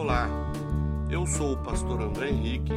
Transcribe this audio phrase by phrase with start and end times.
[0.00, 0.28] Olá,
[1.10, 2.72] eu sou o pastor André Henrique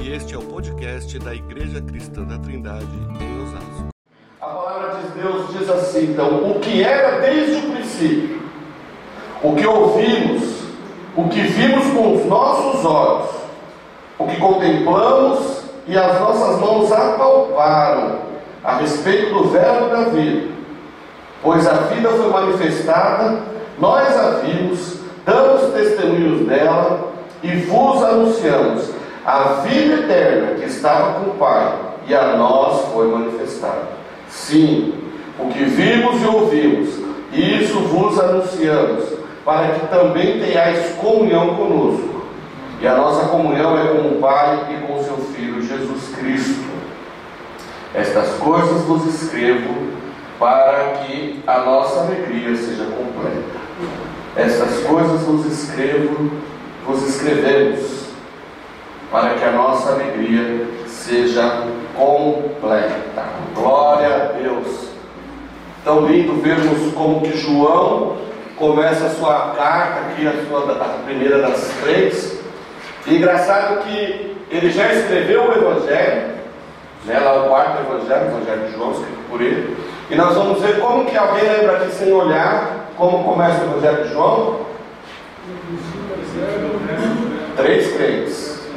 [0.00, 2.86] e este é o podcast da Igreja Cristã da Trindade
[3.20, 3.88] em Osasco.
[4.40, 8.42] A palavra de Deus diz assim, então, o que era desde o princípio,
[9.42, 10.62] o que ouvimos,
[11.14, 13.30] o que vimos com os nossos olhos,
[14.18, 18.20] o que contemplamos e as nossas mãos apalparam
[18.64, 20.50] a respeito do verbo da vida.
[21.42, 23.42] Pois a vida foi manifestada,
[23.78, 24.93] nós a vimos,
[25.24, 27.12] damos testemunhos dela
[27.42, 28.90] e vos anunciamos
[29.24, 31.72] a vida eterna que estava com o Pai
[32.06, 33.88] e a nós foi manifestada.
[34.28, 34.94] Sim,
[35.38, 36.88] o que vimos e ouvimos,
[37.32, 39.04] isso vos anunciamos,
[39.44, 42.24] para que também tenhais comunhão conosco.
[42.80, 46.64] E a nossa comunhão é com o Pai e com o seu Filho Jesus Cristo.
[47.94, 49.94] Estas coisas vos escrevo
[50.38, 53.63] para que a nossa alegria seja completa.
[54.36, 56.28] Estas coisas vos escrevo,
[56.84, 58.06] vos escrevemos,
[59.08, 63.26] para que a nossa alegria seja completa.
[63.54, 64.88] Glória a Deus.
[65.84, 68.16] Tão lindo vermos como que João
[68.56, 72.40] começa a sua carta aqui, a, sua, a primeira das três.
[73.06, 76.34] E engraçado que ele já escreveu o Evangelho,
[77.04, 79.76] né, lá o quarto Evangelho, o Evangelho de João, escrito por ele.
[80.10, 84.04] E nós vamos ver como que alguém lembra aqui sem olhar como começa o Evangelho
[84.04, 84.60] de João?
[87.56, 88.68] Três crentes.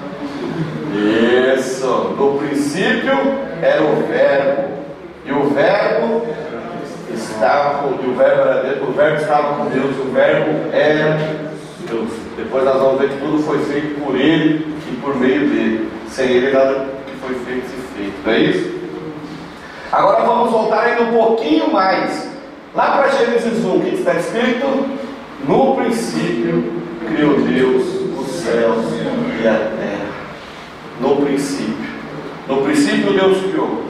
[1.58, 2.16] Isso.
[2.18, 3.14] No princípio
[3.62, 4.78] era o verbo.
[5.26, 6.26] E o verbo
[7.14, 11.18] estava e o verbo era Deus, o verbo estava com Deus, o verbo era
[11.88, 12.10] Deus.
[12.38, 15.92] Depois nós vamos ver que tudo foi feito por ele e por meio dele.
[16.10, 18.26] Sem ele nada que foi feito se feito.
[18.26, 18.78] Não é isso?
[19.92, 22.27] Agora vamos voltar ainda um pouquinho mais.
[22.76, 24.86] Lá para Gênesis 1, o que está escrito?
[25.48, 26.74] No princípio
[27.08, 27.86] criou Deus
[28.20, 28.86] os céus
[29.42, 30.08] e a terra.
[31.00, 31.88] No princípio.
[32.48, 33.84] No princípio Deus criou.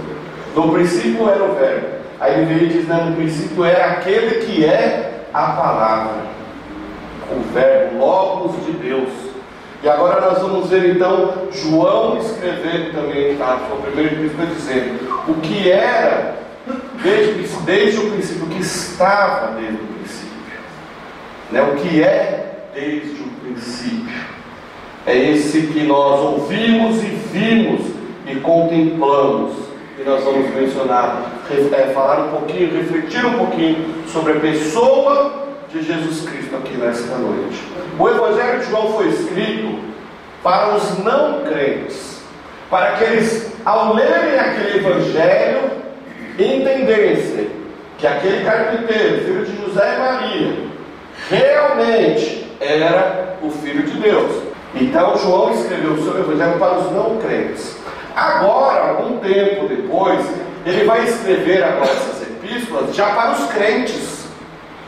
[0.55, 1.87] No princípio era o verbo.
[2.19, 6.27] Aí ele diz, né, no princípio era aquele que é a palavra.
[7.31, 9.09] O verbo, logos de Deus.
[9.83, 13.59] E agora nós vamos ver então João escrever também, tá?
[13.71, 16.46] O primeiro epístola dizendo o que era
[17.01, 20.59] desde, desde o princípio, o que estava desde o princípio.
[21.51, 21.61] Né?
[21.61, 24.27] O que é desde o princípio.
[25.05, 27.81] É esse que nós ouvimos e vimos
[28.25, 29.55] e contemplamos.
[29.97, 35.81] E nós vamos mencionar, é, falar um pouquinho, refletir um pouquinho sobre a pessoa de
[35.81, 37.63] Jesus Cristo aqui nesta noite.
[37.97, 39.79] O Evangelho de João foi escrito
[40.43, 42.21] para os não crentes,
[42.69, 45.66] para que eles, ao lerem aquele Evangelho,
[46.43, 47.49] entendessem
[47.97, 50.55] que aquele carpinteiro, filho de José e Maria,
[51.29, 54.43] realmente era o Filho de Deus.
[54.75, 57.75] Então João escreveu o seu Evangelho para os não crentes.
[58.15, 60.25] Agora, algum tempo depois,
[60.65, 64.25] ele vai escrever agora essas epístolas já para os crentes.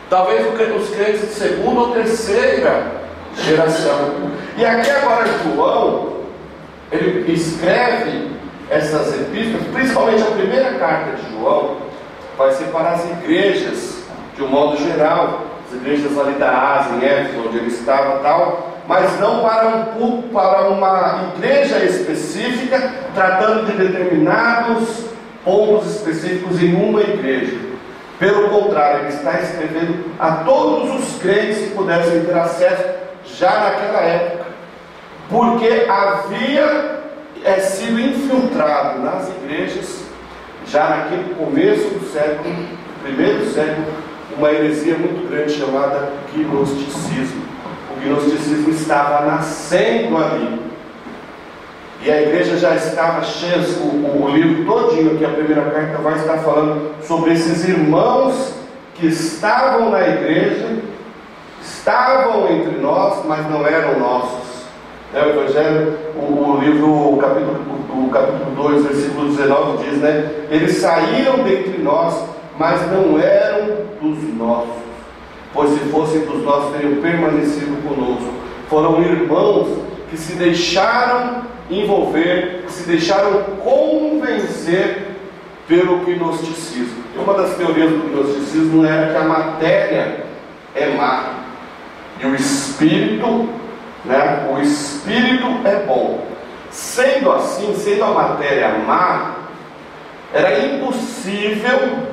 [0.09, 2.91] Talvez os crentes de segunda ou terceira
[3.37, 4.31] geração.
[4.57, 6.17] E aqui agora João,
[6.91, 8.31] ele escreve
[8.69, 11.77] essas epístolas, principalmente a primeira carta de João,
[12.37, 14.03] vai ser para as igrejas,
[14.35, 18.77] de um modo geral, as igrejas ali da Ásia, em Éfeso, onde ele estava tal,
[18.87, 25.05] mas não para, um, para uma igreja específica, tratando de determinados
[25.43, 27.57] pontos específicos em uma igreja.
[28.17, 32.83] Pelo contrário, ele está escrevendo a todos os crentes que pudessem ter acesso
[33.25, 34.45] já naquela época,
[35.29, 36.98] porque havia
[37.43, 40.03] é, sido infiltrado nas igrejas,
[40.67, 42.53] já naquele começo do século,
[43.01, 43.87] primeiro século,
[44.37, 47.43] uma heresia muito grande chamada gnosticismo.
[47.95, 50.69] O gnosticismo estava nascendo ali.
[52.01, 56.15] E a igreja já estava cheia, o, o livro todinho aqui, a primeira carta vai
[56.15, 58.53] estar falando sobre esses irmãos
[58.95, 60.77] que estavam na igreja,
[61.61, 64.48] estavam entre nós, mas não eram nossos.
[65.13, 67.57] É, o Evangelho, o, o livro, o capítulo,
[67.89, 70.29] o capítulo 2, versículo 19 diz, né?
[70.51, 72.25] Eles saíram dentre nós,
[72.59, 74.75] mas não eram dos nossos,
[75.51, 78.31] pois se fossem dos nossos, teriam permanecido conosco.
[78.69, 79.79] Foram irmãos
[80.11, 81.41] que se deixaram
[81.71, 85.07] envolver, que se deixaram convencer
[85.67, 87.03] pelo gnosticismo.
[87.15, 90.23] E uma das teorias do gnosticismo era que a matéria
[90.75, 91.39] é má
[92.21, 93.49] e o espírito
[94.05, 94.47] né?
[94.51, 96.25] O espírito é bom.
[96.71, 99.35] Sendo assim, sendo a matéria má,
[100.33, 102.07] era impossível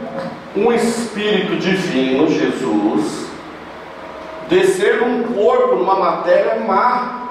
[0.56, 3.26] um espírito divino, Jesus,
[4.48, 7.28] descer num corpo, numa matéria má.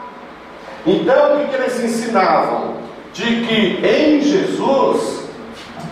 [0.85, 2.75] Então, o que, eles ensinavam?
[3.11, 5.27] De que em Jesus,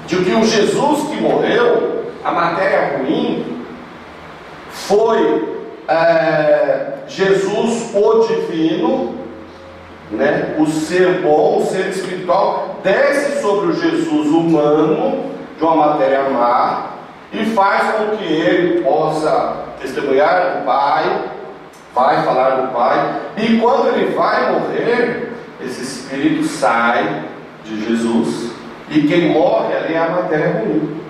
[0.06, 3.66] de que o Jesus que morreu, a matéria ruim,
[4.70, 5.58] foi
[5.88, 9.16] é, Jesus o divino,
[10.12, 10.56] né?
[10.58, 16.90] o ser bom, o ser espiritual, desce sobre o Jesus humano, de uma matéria má,
[17.32, 21.24] e faz com que ele possa testemunhar do Pai,
[21.94, 27.24] vai falar do Pai, e quando ele vai morrer, esse espírito sai
[27.64, 28.52] de Jesus,
[28.90, 31.02] e quem morre ali é a matéria ruim.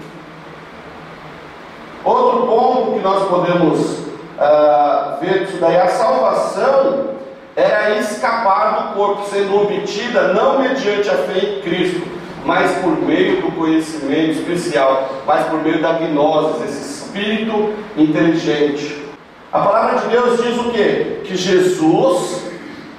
[2.04, 4.00] Outro ponto que nós podemos
[4.38, 7.14] uh, ver disso daí, a salvação
[7.56, 12.08] era escapar do corpo, sendo obtida não mediante a fé em Cristo,
[12.46, 19.04] mas por meio do conhecimento especial, mas por meio da gnose, esse espírito inteligente.
[19.52, 21.22] A palavra de Deus diz o quê?
[21.24, 22.44] Que Jesus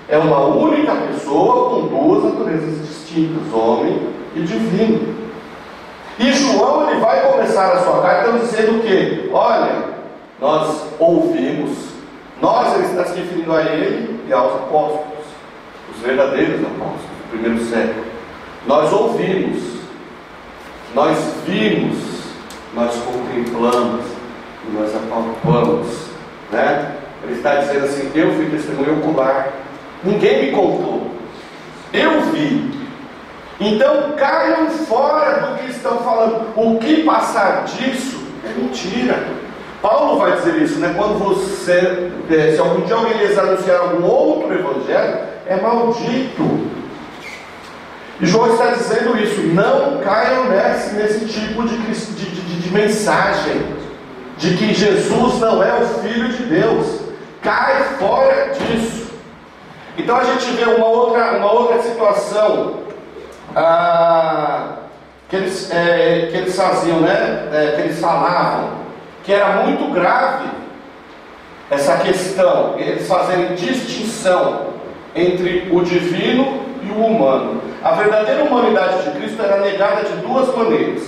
[0.09, 5.15] é uma única pessoa com duas naturezas distintas, homem e divino.
[6.19, 9.95] E João ele vai começar a sua carta dizendo que, olha,
[10.41, 11.94] nós ouvimos,
[12.45, 15.25] nós ele está se referindo a ele e aos apóstolos,
[15.95, 18.05] os verdadeiros apóstolos do primeiro século.
[18.67, 19.63] Nós ouvimos,
[20.95, 21.97] nós vimos,
[22.75, 24.05] nós contemplamos,
[24.75, 25.89] nós apalpamos,
[26.53, 26.97] né?
[27.23, 29.49] Ele está dizendo assim: eu fui testemunho ocular,
[30.03, 31.13] ninguém me contou,
[31.95, 32.75] eu vi.
[33.59, 36.53] Então caiam fora do que estão falando.
[36.57, 39.44] O que passar disso é mentira.
[39.85, 40.95] Paulo vai dizer isso, né?
[40.97, 46.71] Quando você, eh, se algum dia alguém lhes anunciar algum outro evangelho, é maldito.
[48.19, 53.63] E João está dizendo isso, não caiam nesse, nesse tipo de, de, de, de mensagem,
[54.39, 57.01] de que Jesus não é o Filho de Deus.
[57.43, 59.11] Cai fora disso.
[59.99, 62.85] Então a gente vê uma outra, uma outra situação
[63.55, 64.77] ah,
[65.29, 67.51] que, eles, é, que eles faziam, né?
[67.53, 68.84] É, que eles falavam,
[69.25, 70.49] que era muito grave
[71.71, 74.67] essa questão, eles fazerem distinção
[75.15, 77.61] entre o divino e o humano.
[77.83, 81.03] A verdadeira humanidade de Cristo era negada de duas maneiras.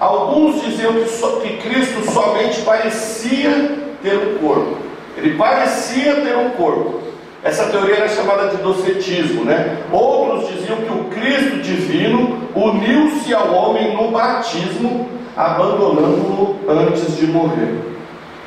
[0.00, 4.78] Alguns diziam que, so, que Cristo somente parecia ter um corpo.
[5.16, 7.00] Ele parecia ter um corpo.
[7.44, 9.78] Essa teoria era chamada de docetismo, né?
[9.92, 17.92] Outros diziam que o Cristo divino uniu-se ao homem no batismo, abandonando-o antes de morrer.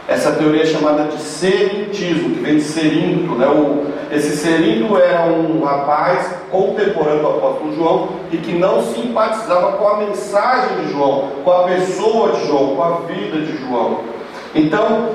[0.07, 3.33] Essa teoria é chamada de serintismo, que vem de serinto.
[3.33, 3.47] Né?
[3.47, 9.87] O, esse serinto era um rapaz contemporâneo do apóstolo João e que não simpatizava com
[9.87, 14.01] a mensagem de João, com a pessoa de João, com a vida de João.
[14.53, 15.09] Então,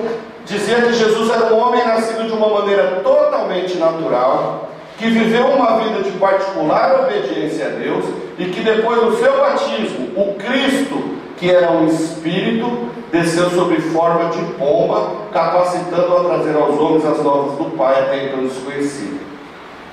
[0.44, 5.78] dizia que Jesus era um homem nascido de uma maneira totalmente natural, que viveu uma
[5.78, 8.04] vida de particular obediência a Deus
[8.38, 10.69] e que depois do seu batismo, o Cristo,
[11.40, 17.24] que era um espírito, desceu sob forma de pomba, capacitando a trazer aos homens as
[17.24, 19.18] novas do Pai até então desconhecido.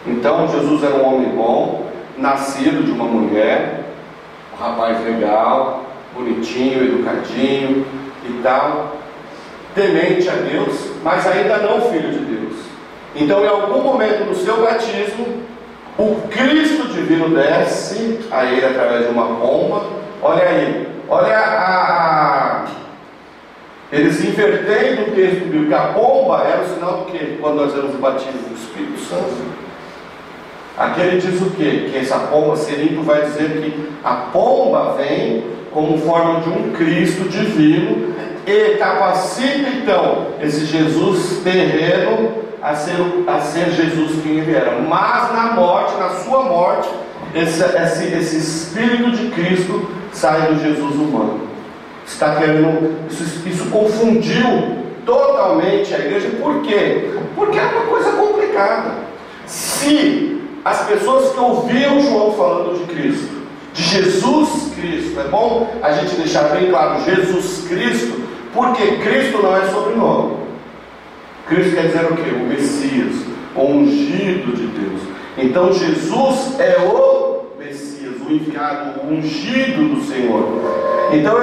[0.05, 1.85] Então Jesus era um homem bom,
[2.17, 3.85] nascido de uma mulher,
[4.53, 7.85] um rapaz legal, bonitinho, educadinho
[8.25, 8.97] e tal,
[9.73, 12.55] temente a Deus, mas ainda não filho de Deus.
[13.15, 15.43] Então, em algum momento no seu batismo,
[15.97, 19.85] o Cristo divino desce a ele através de uma pomba.
[20.21, 22.65] Olha aí, Olha a,
[23.91, 25.73] eles invertendo o texto bíblico.
[25.73, 27.37] A pomba era o sinal do que?
[27.39, 29.67] Quando nós o batismo do Espírito Santo.
[30.77, 31.89] Aqui ele diz o que?
[31.89, 37.27] Que essa pomba, Serinto vai dizer que a pomba vem como forma de um Cristo
[37.29, 38.13] divino
[38.45, 42.95] e capacita então esse Jesus terreno a ser,
[43.27, 44.79] a ser Jesus quem ele era.
[44.81, 46.89] Mas na morte, na sua morte,
[47.33, 51.41] esse, esse, esse Espírito de Cristo sai do Jesus humano.
[52.05, 52.95] Está querendo.
[53.09, 56.29] Isso, isso confundiu totalmente a igreja.
[56.41, 57.11] Por quê?
[57.35, 58.95] Porque é uma coisa complicada.
[59.45, 63.37] Se as pessoas que ouviam João falando de Cristo,
[63.73, 68.21] de Jesus Cristo, é bom a gente deixar bem claro Jesus Cristo,
[68.53, 70.37] porque Cristo não é sobrenome.
[71.47, 72.29] Cristo quer dizer o que?
[72.29, 73.15] O Messias,
[73.55, 75.01] o ungido de Deus.
[75.37, 77.26] Então Jesus é o
[78.27, 80.43] o enviado, o ungido do Senhor.
[81.13, 81.35] Então,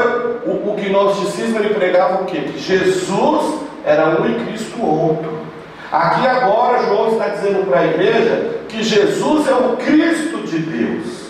[0.44, 2.40] o, o gnosticismo ele pregava o quê?
[2.40, 5.44] Que Jesus era um e Cristo outro.
[5.90, 11.24] Aqui agora João está dizendo para a igreja que Jesus é o Cristo de Deus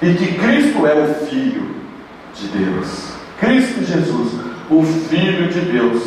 [0.00, 1.74] e que Cristo é o Filho
[2.34, 3.14] de Deus.
[3.40, 4.32] Cristo Jesus,
[4.70, 6.02] o Filho de Deus.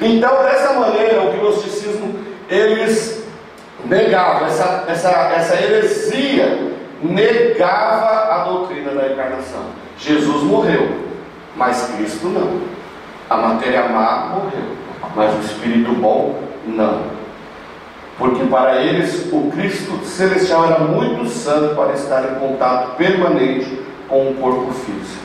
[0.00, 2.14] Então, dessa maneira, o gnosticismo,
[2.48, 3.22] eles
[3.84, 6.70] negavam, essa, essa, essa heresia
[7.02, 9.64] negava a doutrina da encarnação.
[9.98, 10.88] Jesus morreu,
[11.56, 12.60] mas Cristo não.
[13.28, 14.76] A matéria má morreu,
[15.14, 17.20] mas o Espírito bom não
[18.20, 24.30] porque para eles o Cristo celestial era muito santo para estar em contato permanente com
[24.30, 25.24] o corpo físico.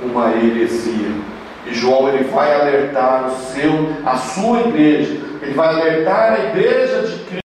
[0.00, 1.10] Uma heresia.
[1.66, 7.02] E João ele vai alertar o seu, a sua igreja, ele vai alertar a igreja
[7.02, 7.39] de Cristo.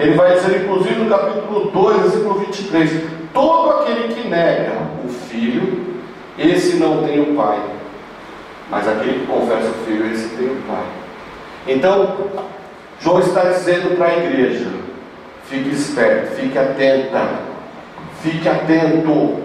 [0.00, 3.02] Ele vai dizer, inclusive, no capítulo 2, versículo 23:
[3.34, 4.72] Todo aquele que nega
[5.04, 5.94] o filho,
[6.38, 7.60] esse não tem o pai.
[8.70, 10.84] Mas aquele que confessa o filho, esse tem o pai.
[11.66, 12.16] Então,
[12.98, 14.68] João está dizendo para a igreja:
[15.44, 17.28] fique esperto, fique atenta,
[18.22, 19.38] fique atento.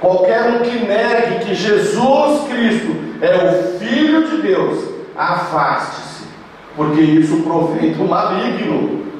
[0.00, 4.84] Qualquer um que negue que Jesus Cristo é o Filho de Deus,
[5.16, 6.24] afaste-se,
[6.74, 9.11] porque isso provém do maligno.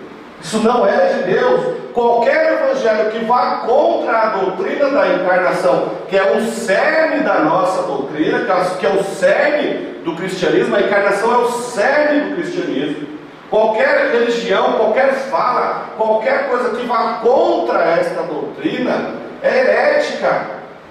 [0.42, 1.76] Isso não é de Deus.
[1.92, 7.82] Qualquer evangelho que vá contra a doutrina da encarnação, que é o cerne da nossa
[7.82, 8.40] doutrina,
[8.78, 13.08] que é o cerne do cristianismo, a encarnação é o cerne do cristianismo.
[13.50, 20.46] Qualquer religião, qualquer fala, qualquer coisa que vá contra esta doutrina é herética.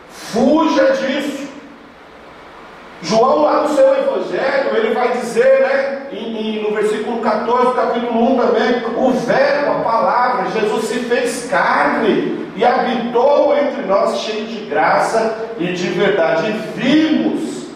[0.10, 1.40] Fuja disso.
[3.01, 8.34] João, lá no seu Evangelho, ele vai dizer, né, em, em, no versículo 14, capítulo
[8.34, 14.46] 1 também, o Verbo, a palavra, Jesus se fez carne e habitou entre nós, cheio
[14.46, 16.50] de graça e de verdade.
[16.50, 17.67] E vimos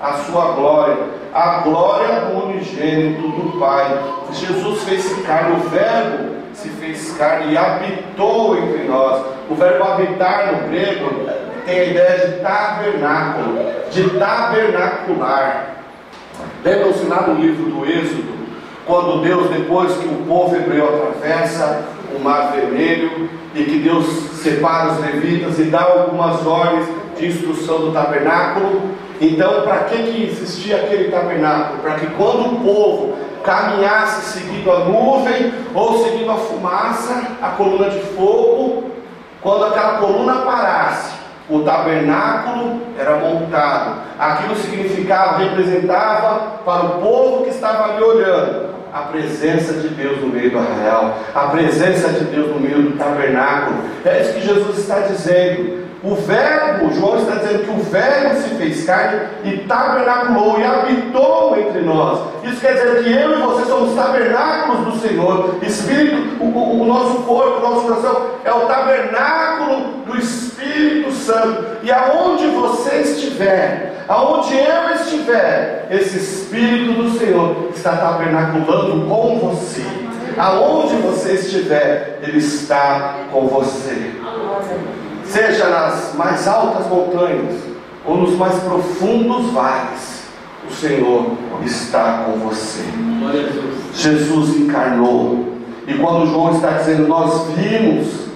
[0.00, 3.86] a sua glória a glória do unigênito do Pai.
[4.32, 9.24] Jesus fez carne, o Verbo se fez carne e habitou entre nós.
[9.48, 11.26] O verbo habitar no grego
[11.68, 13.58] tem a ideia de tabernáculo,
[13.90, 15.74] de tabernacular.
[16.64, 18.38] Lembram-se lá no livro do Êxodo,
[18.86, 21.84] quando Deus, depois que o povo hebreu atravessa
[22.16, 24.06] o mar vermelho e que Deus
[24.42, 26.86] separa os levitas e dá algumas ordens
[27.18, 31.80] de instrução do tabernáculo, então, para que, que existia aquele tabernáculo?
[31.80, 37.90] Para que quando o povo caminhasse seguindo a nuvem ou seguindo a fumaça, a coluna
[37.90, 38.84] de fogo,
[39.42, 41.17] quando aquela coluna parasse,
[41.48, 44.00] o tabernáculo era montado.
[44.18, 50.28] Aquilo significava, representava para o povo que estava ali olhando a presença de Deus no
[50.28, 53.78] meio do arraial, a presença de Deus no meio do tabernáculo.
[54.04, 55.87] É isso que Jesus está dizendo.
[56.02, 61.58] O Verbo, João está dizendo que o Verbo se fez carne e tabernaculou e habitou
[61.58, 62.20] entre nós.
[62.44, 65.56] Isso quer dizer que eu e você somos tabernáculos do Senhor.
[65.60, 71.78] Espírito, o, o nosso corpo, o nosso coração é o tabernáculo do Espírito Santo.
[71.82, 79.84] E aonde você estiver, aonde eu estiver, esse Espírito do Senhor está tabernaculando com você.
[80.36, 84.12] Aonde você estiver, Ele está com você
[85.28, 87.56] seja nas mais altas montanhas
[88.04, 90.24] ou nos mais profundos vales,
[90.68, 91.32] o Senhor
[91.64, 92.82] está com você.
[93.94, 95.56] Jesus encarnou.
[95.86, 98.26] E quando João está dizendo, nós vimos,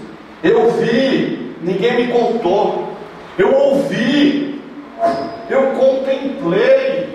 [0.43, 2.89] eu vi, ninguém me contou,
[3.39, 4.61] eu ouvi,
[5.51, 7.09] eu contemplei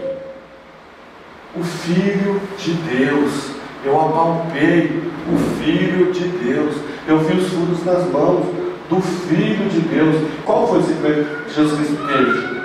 [1.55, 3.51] o Filho de Deus,
[3.83, 6.75] eu apalpei o Filho de Deus,
[7.07, 8.45] eu vi os furos nas mãos,
[8.89, 10.15] do Filho de Deus.
[10.45, 12.57] Qual foi segredo que Jesus Cristo teve?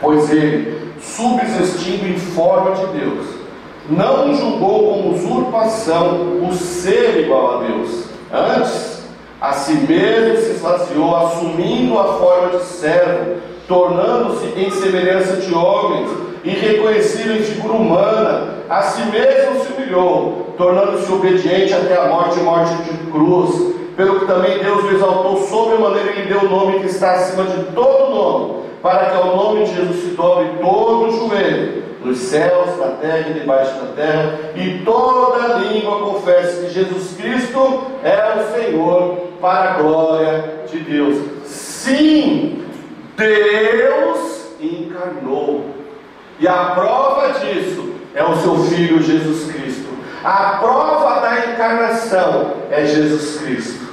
[0.00, 3.26] Pois ele, subsistindo em forma de Deus,
[3.90, 8.04] não julgou como usurpação o ser igual a Deus.
[8.32, 9.02] Antes,
[9.40, 13.36] a si mesmo se esvaziou, assumindo a forma de servo,
[13.66, 16.10] tornando-se em semelhança de homens,
[16.44, 22.38] e reconhecido em figura humana, a si mesmo se humilhou, tornando-se obediente até a morte
[22.38, 26.48] e morte de cruz pelo que também Deus o exaltou sobremaneira e lhe deu o
[26.48, 30.50] nome que está acima de todo nome, para que ao nome de Jesus se dobre
[30.60, 36.64] todo o joelho, nos céus, na terra e debaixo da terra, e toda língua confesse
[36.64, 41.18] que Jesus Cristo é o Senhor, para a glória de Deus.
[41.44, 42.62] Sim,
[43.16, 45.70] Deus encarnou.
[46.38, 49.88] E a prova disso é o seu Filho Jesus Cristo.
[50.22, 53.87] A prova da encarnação é Jesus Cristo.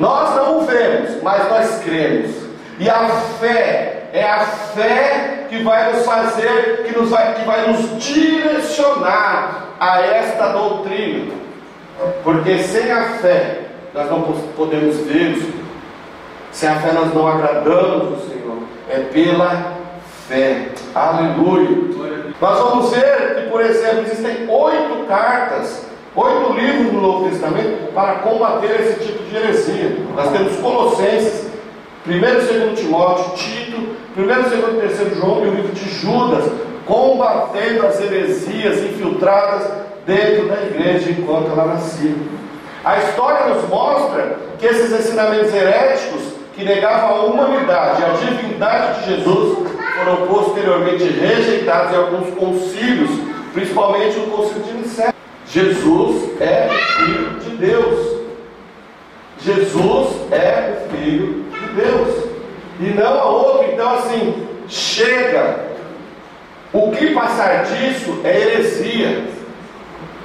[0.00, 2.34] Nós não o vemos, mas nós cremos.
[2.78, 3.06] E a
[3.38, 9.74] fé é a fé que vai nos fazer, que, nos vai, que vai nos direcionar
[9.78, 11.34] a esta doutrina.
[12.24, 13.60] Porque sem a fé
[13.92, 14.22] nós não
[14.56, 15.64] podemos ver o Senhor.
[16.50, 18.56] Sem a fé nós não agradamos o Senhor.
[18.88, 19.74] É pela
[20.26, 20.68] fé.
[20.94, 21.90] Aleluia.
[22.40, 25.84] Nós vamos ver que, por exemplo, existem oito cartas,
[26.16, 29.96] oito livros no Novo Testamento para combater esse tipo de heresia.
[30.14, 31.46] Nós temos Colossenses,
[32.06, 33.76] 1 e 2 Timóteo, Tito,
[34.16, 36.50] 1 e 2 e 3 João e o livro de Judas,
[36.86, 39.70] combatendo as heresias infiltradas
[40.06, 42.14] dentro da igreja enquanto ela nascia.
[42.84, 46.22] A história nos mostra que esses ensinamentos heréticos
[46.56, 49.58] que negavam a humanidade e a divindade de Jesus
[49.98, 53.10] foram posteriormente rejeitados em alguns concílios,
[53.52, 55.09] principalmente o concílio de Nicéia.
[55.52, 58.20] Jesus é o Filho de Deus.
[59.40, 62.24] Jesus é o Filho de Deus.
[62.78, 63.72] E não a outro.
[63.72, 65.70] Então, assim, chega.
[66.72, 69.24] O que passar disso é heresia.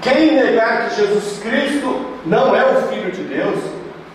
[0.02, 3.60] Quem negar que Jesus Cristo não é o Filho de Deus,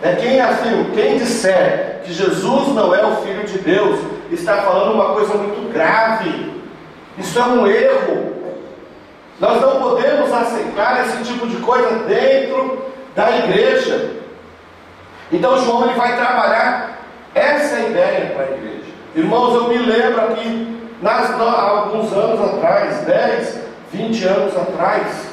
[0.01, 3.99] é quem afirma, quem disser que Jesus não é o Filho de Deus,
[4.31, 6.53] está falando uma coisa muito grave.
[7.19, 8.40] Isso é um erro.
[9.41, 12.85] Nós não podemos aceitar esse tipo de coisa dentro
[13.17, 14.17] da igreja.
[15.33, 16.99] Então João ele vai trabalhar
[17.35, 18.91] essa ideia para a igreja.
[19.15, 23.61] Irmãos, eu me lembro aqui, nas, há alguns anos atrás, 10,
[23.93, 25.31] 20 anos atrás,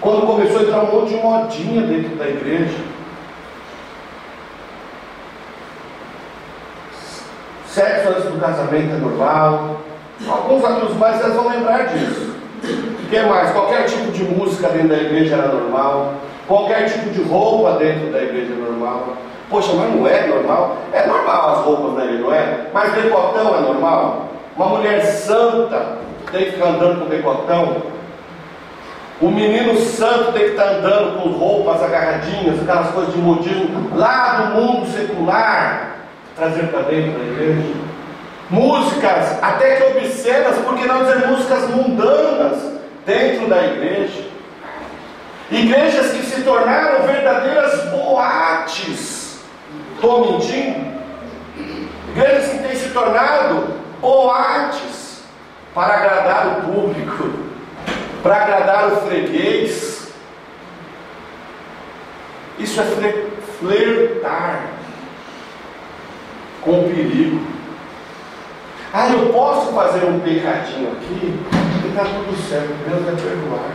[0.00, 2.78] quando começou a entrar um monte de modinha dentro da igreja.
[7.66, 9.80] Sexo antes do casamento é normal.
[10.26, 12.25] Alguns amigos mais vão lembrar disso.
[13.06, 13.52] O que mais?
[13.52, 16.14] Qualquer tipo de música dentro da igreja era normal.
[16.48, 19.14] Qualquer tipo de roupa dentro da igreja é normal.
[19.48, 20.78] Poxa, mas não é normal?
[20.92, 22.66] É normal as roupas da igreja, não é?
[22.74, 24.28] Mas decotão é normal?
[24.56, 25.98] Uma mulher santa
[26.32, 27.76] tem que ficar andando com decotão?
[29.20, 34.32] O menino santo tem que estar andando com roupas agarradinhas, aquelas coisas de modismo, lá
[34.32, 35.98] do mundo secular,
[36.34, 37.72] trazer para dentro da igreja.
[38.50, 42.75] Músicas, até que obscenas, porque não dizer músicas mundanas
[43.06, 44.26] dentro da igreja.
[45.50, 49.40] Igrejas que se tornaram verdadeiras boates.
[49.94, 51.00] Estou mentindo?
[52.10, 55.22] Igrejas que têm se tornado boates
[55.72, 57.46] para agradar o público
[58.26, 60.08] para agradar o freguês.
[62.58, 62.84] Isso é
[63.60, 64.64] flertar
[66.60, 67.55] com o perigo.
[68.92, 71.38] Ah, eu posso fazer um pecadinho aqui,
[71.84, 73.70] e está tudo certo, Deus vai perdoar.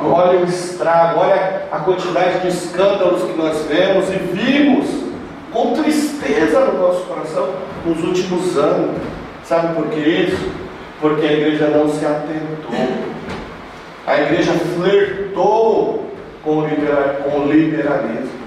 [0.00, 4.86] Olha o estrago, olha a quantidade de escândalos que nós vemos e vimos
[5.52, 7.48] com tristeza no nosso coração
[7.84, 8.96] nos últimos anos.
[9.44, 10.68] Sabe por que isso?
[11.00, 12.74] porque a igreja não se atentou.
[14.06, 16.10] A igreja flertou
[16.42, 18.38] com o, liberalismo.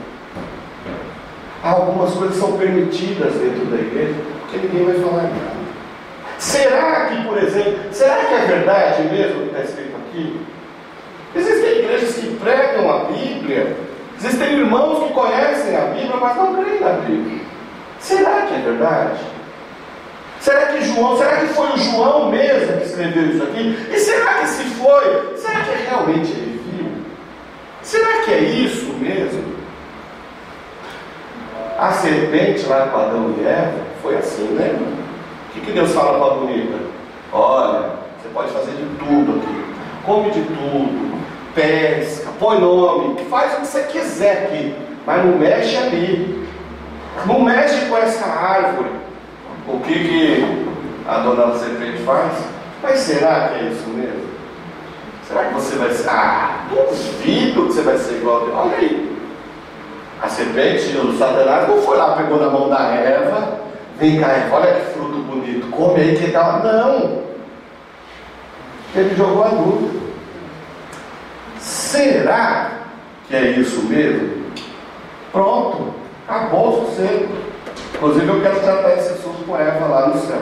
[1.64, 4.16] Algumas coisas são permitidas dentro da igreja,
[4.52, 5.62] porque ninguém vai falar nada.
[6.38, 10.42] Será que, por exemplo, será que é verdade mesmo o que está escrito aqui?
[11.36, 13.78] Existem igrejas que pregam a Bíblia,
[14.18, 17.42] existem irmãos que conhecem a Bíblia, mas não creem na Bíblia.
[18.00, 19.20] Será que é verdade?
[20.40, 23.78] Será que João, será que foi o João mesmo que escreveu isso aqui?
[23.92, 26.92] E será que se foi, será que realmente ele viu?
[27.84, 29.61] Será que é isso mesmo?
[31.82, 34.80] A serpente lá com Adão e Eva foi assim, né?
[35.50, 36.78] O que, que Deus fala para a bonita?
[37.34, 37.90] Olha,
[38.22, 39.66] você pode fazer de tudo aqui.
[40.06, 41.20] Come de tudo,
[41.56, 44.76] pesca, põe nome, faz o que você quiser aqui,
[45.08, 46.48] mas não mexe ali.
[47.26, 48.92] Não mexe com essa árvore
[49.68, 50.66] o que, que
[51.08, 52.32] a dona serpente faz?
[52.84, 54.30] Mas será que é isso mesmo?
[55.28, 56.08] Será que você vai ser.
[56.10, 58.56] Ah, duvido que você vai ser igual a Deus.
[58.56, 59.21] Olha aí.
[60.22, 63.60] A serpente, o Satanás, não foi lá, pegou na mão da Eva.
[63.98, 65.68] Vem cá, Eva, olha que fruto bonito.
[65.72, 66.60] Come aí que tal.
[66.60, 67.24] Não.
[68.96, 70.00] Ele jogou a dúvida.
[71.58, 72.72] Será
[73.28, 74.44] que é isso mesmo?
[75.32, 75.92] Pronto.
[76.28, 77.36] Acabou o sossego.
[77.96, 80.42] Inclusive eu quero tratar esse assunto com Eva lá no céu.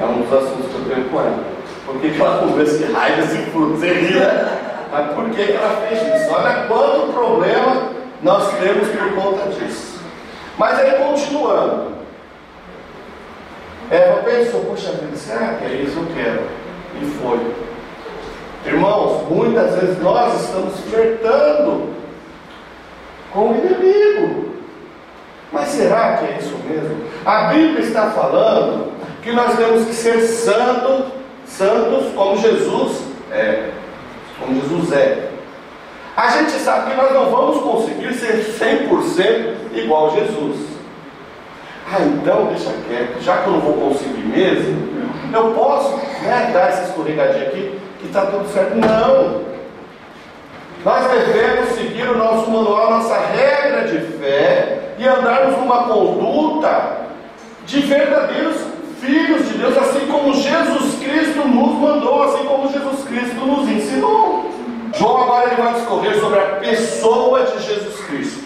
[0.00, 1.44] É um dos assuntos que eu tenho com ela.
[1.84, 3.76] Por que, ela comeu esse raio desse fruto?
[3.76, 4.86] Você ri, né?
[4.92, 6.32] Mas por que ela fez isso?
[6.32, 10.00] Olha quanto problema nós temos por conta disso.
[10.56, 11.92] Mas aí continuando.
[13.90, 16.42] Eva pensou, puxa vida, será que é isso que eu quero?
[17.02, 17.54] E foi.
[18.66, 21.90] Irmãos, muitas vezes nós estamos flertando
[23.30, 24.54] com o inimigo.
[25.52, 27.04] Mas será que é isso mesmo?
[27.26, 28.90] A Bíblia está falando
[29.22, 31.12] que nós temos que ser santo,
[31.46, 33.68] santos como Jesus é.
[34.40, 35.33] Como Jesus é.
[36.16, 40.74] A gente sabe que nós não vamos conseguir ser 100% igual a Jesus.
[41.90, 46.68] Ah, então deixa quieto, já que eu não vou conseguir mesmo, eu posso né, dar
[46.68, 48.76] essa escorregadinha aqui, que está tudo certo.
[48.76, 49.42] Não!
[50.84, 56.98] Nós devemos seguir o nosso manual, nossa regra de fé e andarmos numa conduta
[57.66, 58.56] de verdadeiros
[59.00, 64.43] filhos de Deus, assim como Jesus Cristo nos mandou, assim como Jesus Cristo nos ensinou.
[65.04, 68.44] João agora ele vai discorrer sobre a pessoa de Jesus Cristo.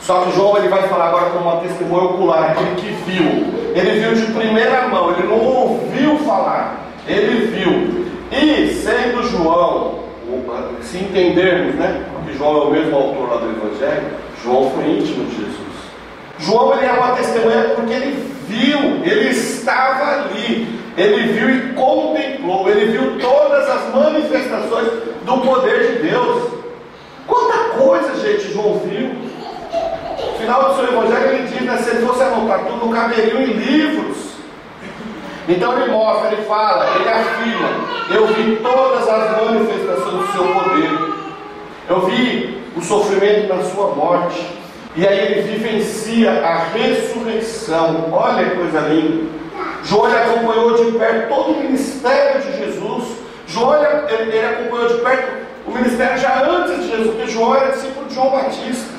[0.00, 3.26] Só que João ele vai falar agora com uma testemunha ocular, aquele que viu.
[3.74, 8.06] Ele viu de primeira mão, ele não ouviu falar, ele viu.
[8.32, 10.04] E sendo João,
[10.80, 14.06] se entendermos, né, que João é o mesmo autor lá do Evangelho,
[14.42, 15.56] João foi íntimo de Jesus.
[16.38, 22.68] João ele é uma testemunha porque ele viu, ele estava ali, ele viu e contemplou,
[22.68, 24.88] ele viu todas as manifestações
[25.24, 26.52] do poder de Deus.
[27.26, 29.10] Quanta coisa, gente, João viu.
[30.26, 33.40] No final do seu evangelho ele diz, né, se ele fosse anotar tudo, não caberiam
[33.40, 34.32] em livros.
[35.48, 37.68] Então ele mostra, ele fala, ele afirma:
[38.10, 40.90] Eu vi todas as manifestações do seu poder,
[41.88, 44.40] eu vi o sofrimento da sua morte,
[44.94, 48.10] e aí ele vivencia a ressurreição.
[48.12, 49.30] Olha que coisa linda.
[49.84, 53.04] João acompanhou de perto todo o ministério de Jesus.
[53.46, 57.72] João ele, ele acompanhou de perto o ministério já antes de Jesus, porque João era
[57.72, 58.92] discípulo de João Batista.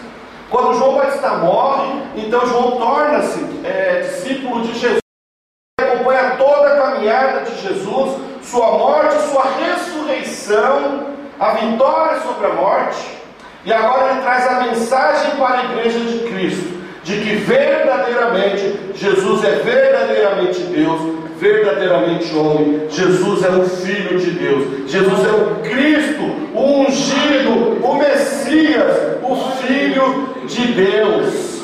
[0.49, 4.99] Quando João Batista morre, então João torna-se é, discípulo de Jesus.
[5.79, 11.07] Ele acompanha toda a caminhada de Jesus, sua morte, sua ressurreição,
[11.39, 13.22] a vitória sobre a morte.
[13.65, 19.43] E agora ele traz a mensagem para a igreja de Cristo, de que verdadeiramente Jesus
[19.45, 20.99] é verdadeiramente Deus,
[21.39, 22.87] verdadeiramente homem.
[22.89, 24.91] Jesus é o Filho de Deus.
[24.91, 26.23] Jesus é o Cristo,
[26.53, 31.63] o ungido, o Messias, o Filho de Deus.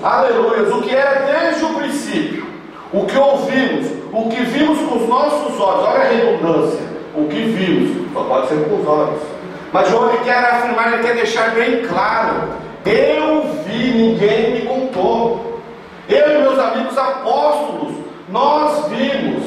[0.00, 0.76] Aleluia.
[0.76, 2.46] O que era desde o princípio,
[2.92, 5.84] o que ouvimos, o que vimos com os nossos olhos.
[5.84, 6.86] Olha a redundância.
[7.16, 9.37] O que vimos, só pode ser com os olhos
[9.72, 12.48] mas João ele quer afirmar, ele quer deixar bem claro:
[12.84, 15.60] eu vi, ninguém me contou.
[16.08, 17.94] Eu e meus amigos apóstolos,
[18.30, 19.44] nós vimos,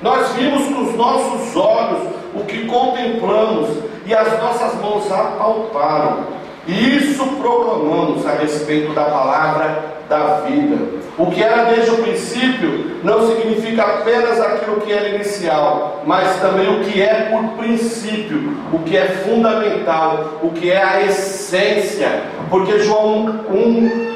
[0.00, 3.70] nós vimos com os nossos olhos o que contemplamos
[4.06, 6.24] e as nossas mãos apalparam.
[6.66, 11.04] E isso proclamamos a respeito da palavra da vida.
[11.18, 16.68] O que era desde o princípio não significa apenas aquilo que era inicial, mas também
[16.68, 22.22] o que é por princípio, o que é fundamental, o que é a essência.
[22.48, 24.14] Porque João 1,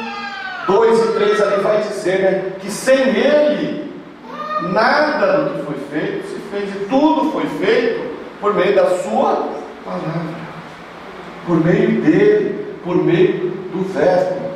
[0.66, 3.92] 2 e 3 ali vai dizer né, que sem ele
[4.72, 8.08] nada do que foi feito se fez, e tudo foi feito
[8.40, 9.48] por meio da sua
[9.84, 10.47] palavra
[11.48, 14.48] por meio dele, por meio do Verbo.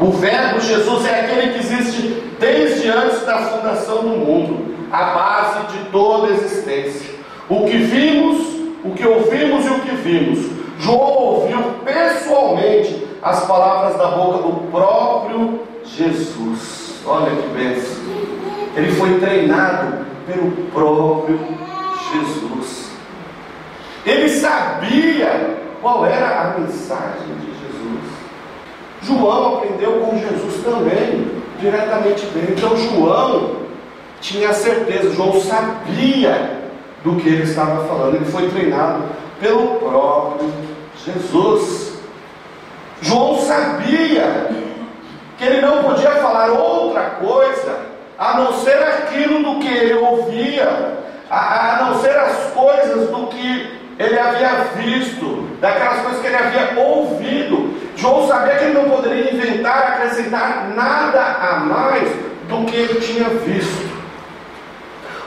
[0.00, 5.76] O Verbo Jesus é aquele que existe desde antes da fundação do mundo, a base
[5.76, 7.10] de toda a existência.
[7.50, 8.38] O que vimos,
[8.82, 10.50] o que ouvimos e o que vimos.
[10.78, 17.02] João ouviu pessoalmente as palavras da boca do próprio Jesus.
[17.04, 17.98] Olha que bênção.
[18.76, 21.38] Ele foi treinado pelo próprio
[22.12, 22.57] Jesus.
[24.08, 28.00] Ele sabia qual era a mensagem de Jesus.
[29.02, 32.54] João aprendeu com Jesus também, diretamente dele.
[32.56, 33.56] Então João
[34.18, 36.58] tinha certeza, João sabia
[37.04, 38.16] do que ele estava falando.
[38.16, 39.02] Ele foi treinado
[39.38, 40.50] pelo próprio
[41.04, 41.98] Jesus.
[43.02, 44.48] João sabia
[45.36, 47.78] que ele não podia falar outra coisa
[48.18, 50.98] a não ser aquilo do que ele ouvia,
[51.30, 56.36] a, a não ser as coisas do que ele havia visto, daquelas coisas que ele
[56.36, 57.74] havia ouvido.
[57.96, 62.08] João sabia que ele não poderia inventar, acrescentar nada a mais
[62.48, 63.98] do que ele tinha visto.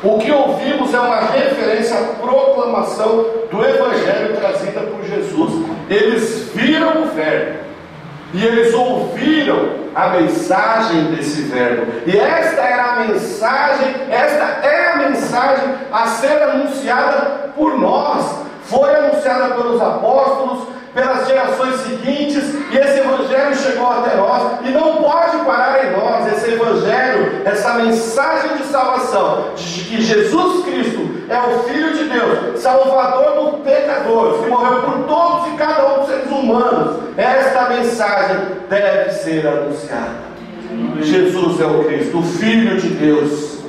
[0.01, 5.65] O que ouvimos é uma referência à proclamação do Evangelho trazida por Jesus.
[5.89, 7.60] Eles viram o Verbo
[8.34, 11.86] e eles ouviram a mensagem desse Verbo.
[12.07, 18.95] E esta era a mensagem, esta é a mensagem a ser anunciada por nós foi
[18.95, 25.38] anunciada pelos apóstolos, pelas gerações seguintes, e esse evangelho chegou até nós e não pode
[25.45, 26.34] parar em nós.
[26.34, 32.60] Esse evangelho, essa mensagem de salvação, de que Jesus Cristo é o Filho de Deus,
[32.60, 36.97] Salvador dos pecadores, que morreu por todos e cada um dos seres humanos.
[37.17, 38.38] Esta mensagem
[38.69, 40.31] deve ser anunciada.
[41.01, 43.61] Jesus é o Cristo, o Filho de Deus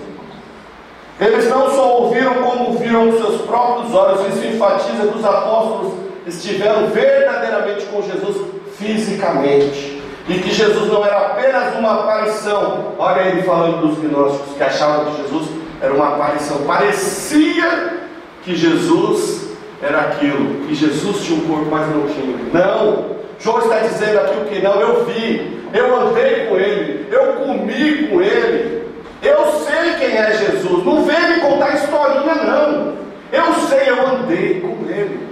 [1.21, 5.95] eles não só ouviram como viram com seus próprios olhos, isso enfatiza que os apóstolos
[6.27, 8.37] estiveram verdadeiramente com Jesus
[8.77, 10.03] fisicamente.
[10.29, 12.95] E que Jesus não era apenas uma aparição.
[12.99, 15.49] Olha ele falando dos gnósticos que achavam que Jesus
[15.81, 16.59] era uma aparição.
[16.59, 17.99] Parecia
[18.45, 19.51] que Jesus
[19.83, 22.37] era aquilo, que Jesus tinha um corpo, mas não tinha.
[22.53, 23.13] Não!
[23.41, 28.07] João está dizendo aqui o que não, eu vi, eu andei com ele, eu comi
[28.07, 28.82] com ele,
[29.23, 30.85] eu sei quem é Jesus.
[30.85, 32.93] Não vem me contar historinha, não.
[33.31, 35.29] Eu sei, eu andei com ele.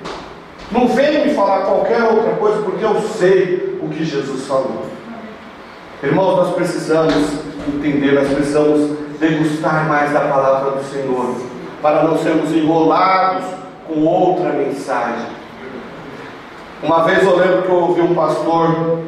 [0.71, 4.87] Não vem me falar qualquer outra coisa, porque eu sei o que Jesus falou.
[6.03, 7.15] Irmãos, nós precisamos
[7.69, 11.35] entender, nós precisamos degustar mais da palavra do Senhor,
[11.83, 13.45] para não sermos enrolados
[13.87, 15.27] com outra mensagem.
[16.83, 19.01] Uma vez eu lembro que eu ouvi um pastor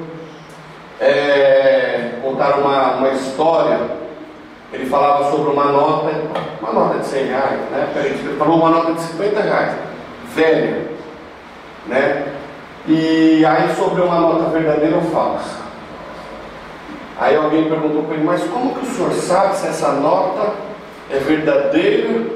[1.01, 3.79] é, contar uma, uma história.
[4.73, 6.11] Ele falava sobre uma nota,
[6.61, 7.93] uma nota de 100 reais, né?
[7.97, 9.77] Ele falou uma nota de 50 reais,
[10.35, 10.89] velha,
[11.87, 12.33] né?
[12.87, 15.61] E aí sobre uma nota verdadeira ou falsa.
[17.21, 20.55] Aí alguém perguntou para ele, mas como que o senhor sabe se essa nota
[21.11, 22.27] é verdadeira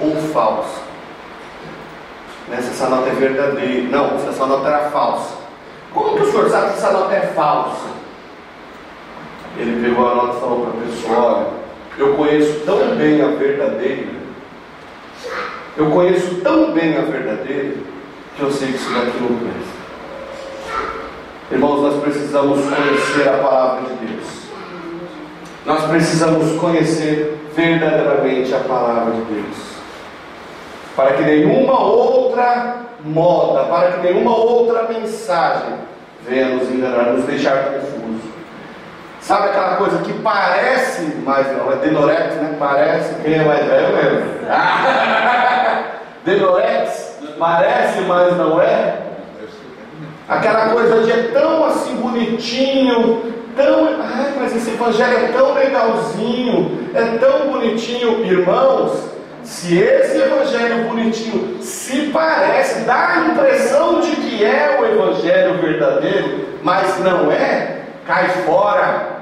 [0.00, 0.80] ou falsa?
[2.48, 3.88] Né, se essa nota é verdadeira.
[3.88, 5.36] Não, se essa nota era falsa.
[5.94, 7.88] Como que o senhor sabe se essa nota é falsa?
[9.56, 11.59] Ele pegou a nota e falou para a pessoa, olha,
[12.00, 14.06] eu conheço tão bem a verdadeira,
[15.76, 17.74] eu conheço tão bem a verdadeira,
[18.36, 19.80] que eu sei que isso daqui não presta.
[21.52, 24.28] Irmãos, nós precisamos conhecer a palavra de Deus.
[25.66, 29.56] Nós precisamos conhecer verdadeiramente a palavra de Deus.
[30.96, 35.74] Para que nenhuma outra moda, para que nenhuma outra mensagem
[36.26, 38.29] venha nos enganar, nos deixar confusos.
[39.20, 42.56] Sabe aquela coisa que parece, mas não é Denorex, né?
[42.58, 44.30] Parece, quem é mais velho mesmo?
[46.24, 48.98] Denorex, parece, mas não é?
[50.28, 53.88] Aquela coisa de é tão assim bonitinho, tão.
[54.00, 58.24] Ai, mas esse evangelho é tão legalzinho, é tão bonitinho.
[58.24, 59.10] Irmãos,
[59.42, 66.46] se esse evangelho bonitinho se parece, dá a impressão de que é o evangelho verdadeiro,
[66.62, 67.79] mas não é,
[68.10, 69.20] cai fora.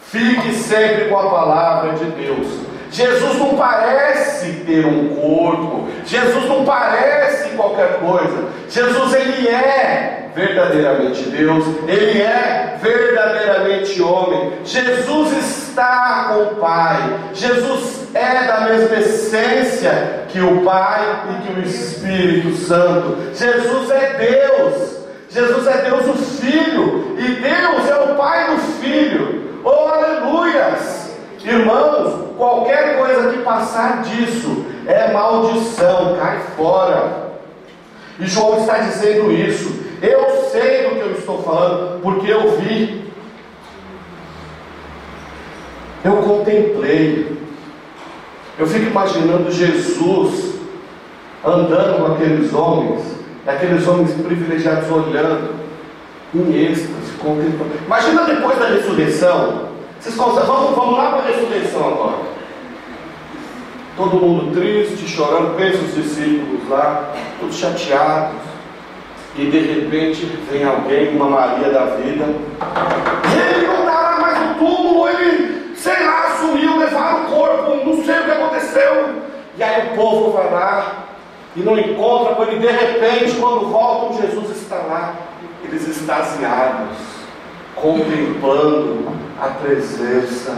[0.00, 2.48] Fique sempre com a palavra de Deus.
[2.90, 8.48] Jesus não parece ter um corpo, Jesus não parece qualquer coisa.
[8.68, 14.52] Jesus ele é verdadeiramente Deus, ele é verdadeiramente homem.
[14.64, 16.98] Jesus está com o Pai.
[17.32, 23.18] Jesus é da mesma essência que o Pai e que o Espírito Santo.
[23.34, 25.01] Jesus é Deus.
[25.32, 29.60] Jesus é Deus o Filho e Deus é o Pai do Filho.
[29.64, 31.16] Oh, aleluias!
[31.42, 37.32] Irmãos, qualquer coisa que passar disso é maldição, cai fora.
[38.20, 39.82] E João está dizendo isso.
[40.02, 43.10] Eu sei do que eu estou falando, porque eu vi.
[46.04, 47.40] Eu contemplei.
[48.58, 50.56] Eu fico imaginando Jesus
[51.44, 55.54] andando com aqueles homens, aqueles homens privilegiados olhando,
[56.34, 57.72] em êxtase, contemplando.
[57.84, 59.68] Imagina depois da ressurreição,
[60.00, 62.32] vocês conseguem, vamos, vamos lá para a ressurreição agora.
[63.96, 68.40] Todo mundo triste, chorando, pensa os discípulos lá, todos chateados.
[69.36, 72.24] E de repente vem alguém, uma Maria da vida.
[72.24, 78.18] Ele não está mais no túmulo, ele, sei lá, sumiu, levaram o corpo, não sei
[78.18, 79.22] o que aconteceu.
[79.56, 81.01] E aí o povo vai lá
[81.54, 82.58] e não encontra com ele.
[82.58, 85.14] De repente, quando voltam, Jesus está lá.
[85.64, 86.96] Eles extasiados
[87.74, 89.08] contemplando
[89.40, 90.56] a presença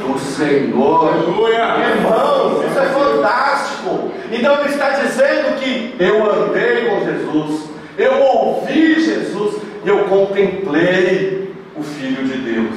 [0.00, 1.12] do Senhor.
[1.12, 1.76] Aleluia.
[1.94, 4.10] Irmãos, isso é fantástico.
[4.30, 11.54] Então ele está dizendo que eu andei com Jesus, eu ouvi Jesus e eu contemplei
[11.76, 12.76] o Filho de Deus.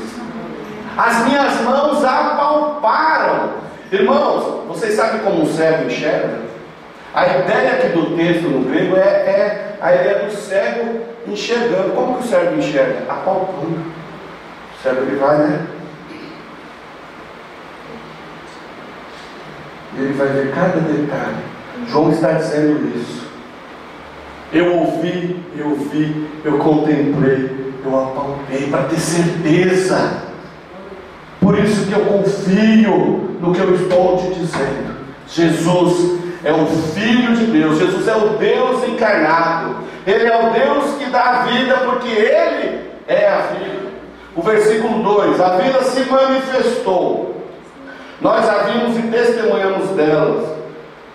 [0.97, 3.53] As minhas mãos apalparam.
[3.91, 6.48] Irmãos, vocês sabem como um cego enxerga?
[7.13, 11.91] A ideia aqui do texto no grego é, é a ideia do cego enxergando.
[11.93, 13.11] Como que o cego enxerga?
[13.11, 13.77] Apalpando.
[13.77, 15.67] O cego ele vai, né?
[19.97, 21.37] Ele vai ver cada detalhe.
[21.87, 23.27] João está dizendo isso.
[24.53, 30.23] Eu ouvi, eu vi, eu contemplei, eu apalpei para ter certeza.
[31.39, 34.99] Por isso que eu confio no que eu estou te dizendo.
[35.27, 40.95] Jesus é o Filho de Deus, Jesus é o Deus encarnado, Ele é o Deus
[40.97, 43.89] que dá vida, porque Ele é a vida.
[44.35, 47.43] O versículo 2: A vida se manifestou,
[48.21, 50.47] nós a vimos e testemunhamos delas,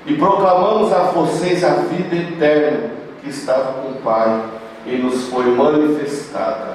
[0.06, 2.90] e proclamamos a vocês a vida eterna
[3.22, 4.42] que estava com o Pai
[4.84, 6.74] e nos foi manifestada.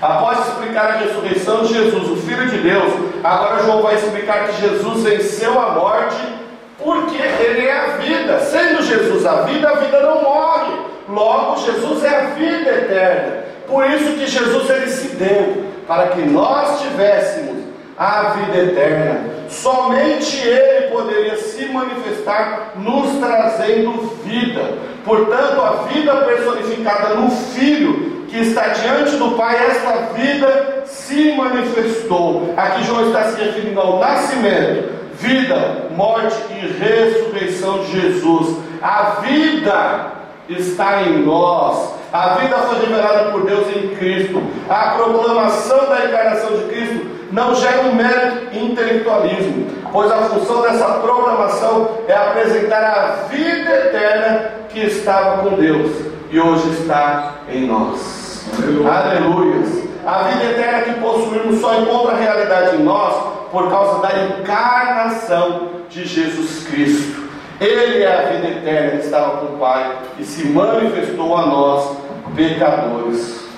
[0.00, 2.92] Após explicar a ressurreição de Jesus, o Filho de Deus,
[3.24, 6.37] agora João vai explicar que Jesus venceu a morte
[6.78, 8.40] porque ele é a vida.
[8.40, 10.74] Sendo Jesus a vida, a vida não morre.
[11.08, 13.44] Logo, Jesus é a vida eterna.
[13.66, 17.64] Por isso que Jesus ele se deu para que nós tivéssemos
[17.98, 19.20] a vida eterna.
[19.48, 24.74] Somente Ele poderia se manifestar, nos trazendo vida.
[25.04, 32.54] Portanto, a vida personificada no Filho que está diante do Pai, esta vida se manifestou.
[32.56, 38.56] Aqui João está se referindo ao nascimento, vida, morte e ressurreição de Jesus.
[38.82, 40.12] A vida
[40.48, 41.94] está em nós.
[42.12, 44.42] A vida foi revelada por Deus em Cristo.
[44.68, 50.86] A proclamação da encarnação de Cristo não gera um mero intelectualismo, pois a função dessa
[50.94, 55.90] proclamação é apresentar a vida eterna que estava com Deus
[56.30, 58.46] e hoje está em nós.
[58.86, 59.87] Aleluia.
[60.06, 63.14] A vida eterna que possuímos só encontra realidade em nós
[63.50, 67.28] por causa da encarnação de Jesus Cristo.
[67.60, 71.96] Ele é a vida eterna que estava com o Pai e se manifestou a nós,
[72.36, 73.48] pecadores.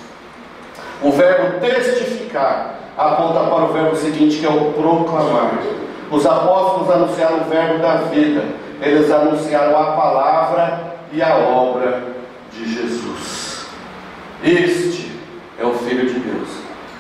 [1.03, 5.59] O verbo testificar aponta para o verbo seguinte, que é o proclamar.
[6.11, 8.42] Os apóstolos anunciaram o verbo da vida,
[8.81, 10.81] eles anunciaram a palavra
[11.12, 12.03] e a obra
[12.53, 13.66] de Jesus.
[14.42, 15.10] Este
[15.61, 16.49] é o Filho de Deus,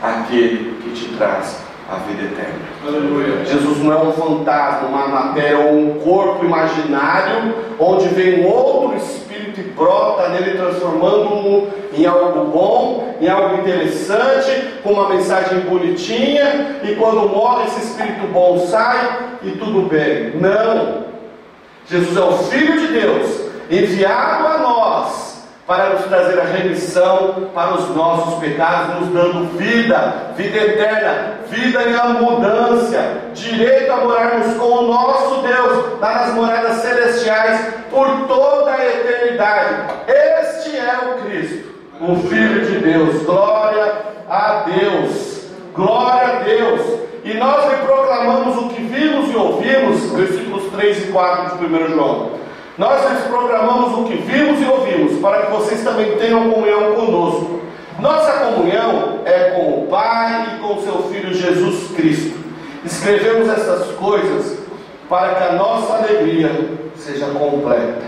[0.02, 2.58] aquele que te traz a vida eterna.
[2.86, 3.44] Aleluia.
[3.44, 9.60] Jesus não é um fantasma, uma matéria ou um corpo imaginário onde vem outro espírito
[9.60, 16.94] e brota nele, transformando-o em algo bom, em algo interessante, com uma mensagem bonitinha, e
[16.96, 20.32] quando morre esse espírito bom sai e tudo bem.
[20.36, 21.06] Não.
[21.86, 25.29] Jesus é o Filho de Deus, enviado a nós
[25.70, 31.84] para nos trazer a remissão para os nossos pecados, nos dando vida, vida eterna, vida
[31.84, 33.00] em abundância,
[33.32, 39.76] direito a morarmos com o nosso Deus, nas moradas celestiais, por toda a eternidade.
[40.08, 41.68] Este é o Cristo,
[42.00, 43.22] o Filho de Deus.
[43.22, 43.92] Glória
[44.28, 46.80] a Deus, glória a Deus.
[47.22, 51.88] E nós lhe proclamamos o que vimos e ouvimos, versículos 3 e 4 de 1
[51.90, 52.40] João
[52.80, 57.60] nós lhes programamos o que vimos e ouvimos, para que vocês também tenham comunhão conosco.
[57.98, 62.38] Nossa comunhão é com o Pai e com seu Filho Jesus Cristo.
[62.82, 64.60] Escrevemos essas coisas
[65.10, 66.48] para que a nossa alegria
[66.96, 68.00] seja completa.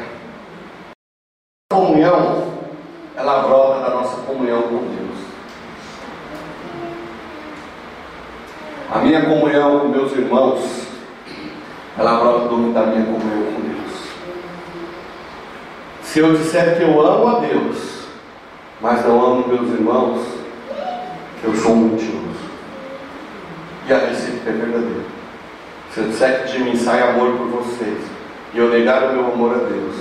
[1.71, 2.45] A comunhão,
[3.15, 5.19] ela brota da nossa comunhão com Deus.
[8.91, 10.87] A minha comunhão com meus irmãos,
[11.99, 13.72] ela brota da minha comunhão com Deus.
[16.13, 18.03] Se eu disser que eu amo a Deus,
[18.83, 20.21] mas não amo meus irmãos,
[21.43, 22.51] eu sou um mentiroso.
[23.89, 25.05] E a recíproca é verdadeira.
[25.91, 27.99] Se eu disser que de mim sai amor por vocês,
[28.53, 29.97] e eu negar o meu amor a Deus,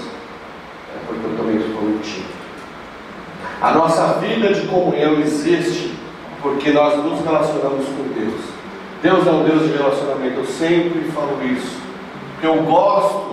[0.94, 2.28] é porque eu também estou mentindo.
[3.62, 5.96] A nossa vida de comunhão existe
[6.42, 8.42] porque nós nos relacionamos com Deus.
[9.02, 10.40] Deus é um Deus de relacionamento.
[10.40, 11.80] Eu sempre falo isso.
[12.34, 13.32] Porque eu gosto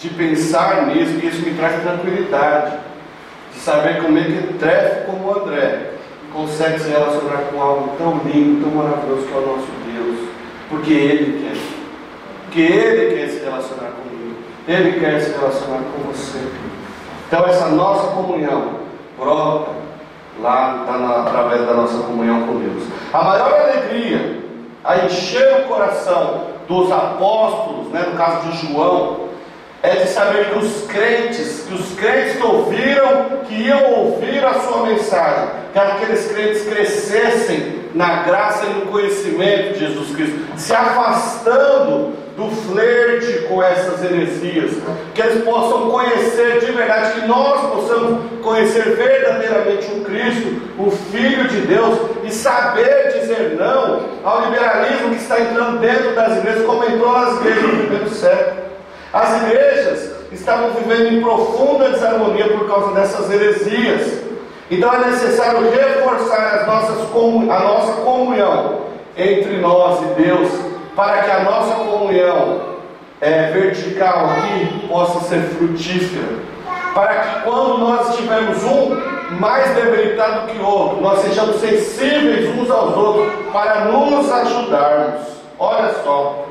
[0.00, 2.78] de pensar nisso, e isso me traz tranquilidade,
[3.52, 5.90] de saber como é que trefe como o André
[6.32, 10.28] consegue se relacionar com algo tão lindo, tão maravilhoso que é o nosso Deus,
[10.70, 11.60] porque Ele quer,
[12.44, 14.36] porque Ele quer se relacionar comigo,
[14.66, 16.38] Ele quer se relacionar com você.
[17.26, 18.80] Então essa nossa comunhão
[19.18, 19.72] brota
[20.40, 22.84] lá tá através da nossa comunhão com Deus.
[23.12, 24.40] A maior alegria
[24.82, 29.29] a encher o coração dos apóstolos, né, no caso de João,
[29.82, 34.54] é de saber que os crentes, que os crentes que ouviram, que iam ouvir a
[34.60, 40.72] sua mensagem, que aqueles crentes crescessem na graça e no conhecimento de Jesus Cristo, se
[40.72, 44.72] afastando do flerte com essas heresias,
[45.14, 51.48] que eles possam conhecer de verdade, que nós possamos conhecer verdadeiramente o Cristo, o Filho
[51.48, 56.84] de Deus, e saber dizer não ao liberalismo que está entrando dentro das igrejas, como
[56.84, 58.69] entrou nas igrejas no primeiro século.
[59.12, 64.22] As igrejas estavam vivendo em profunda desarmonia por causa dessas heresias.
[64.70, 66.98] Então é necessário reforçar as nossas,
[67.50, 68.82] a nossa comunhão
[69.16, 70.48] entre nós e Deus,
[70.94, 72.70] para que a nossa comunhão
[73.20, 76.50] é, vertical aqui possa ser frutífera.
[76.94, 78.96] Para que quando nós tivermos um
[79.38, 85.22] mais debilitado que o outro, nós sejamos sensíveis uns aos outros para nos ajudarmos.
[85.58, 86.46] Olha só,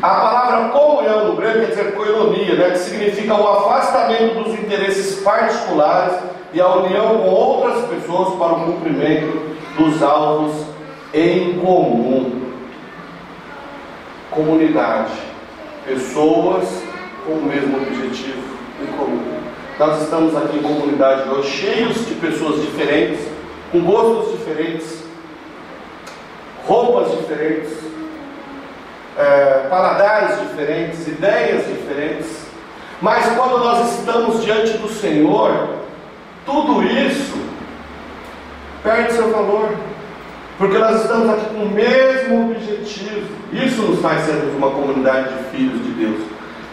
[0.00, 5.20] A palavra comunhão no grego quer dizer coinonia, né, que significa o afastamento dos interesses
[5.22, 6.18] particulares
[6.52, 10.54] e a união com outras pessoas para o cumprimento dos alvos
[11.12, 12.42] em comum.
[14.30, 15.12] Comunidade,
[15.84, 16.68] pessoas
[17.26, 18.42] com o mesmo objetivo
[18.82, 19.38] em comum.
[19.78, 23.20] Nós estamos aqui em comunidade hoje cheios de pessoas diferentes,
[23.70, 25.04] com gostos diferentes,
[26.66, 27.97] roupas diferentes, é,
[29.68, 32.46] paladares diferentes, ideias diferentes.
[33.00, 35.68] Mas quando nós estamos diante do Senhor,
[36.44, 37.38] tudo isso
[38.82, 39.70] perde seu valor.
[40.58, 43.28] Porque nós estamos aqui com o mesmo objetivo.
[43.52, 46.22] Isso nos faz sermos uma comunidade de filhos de Deus.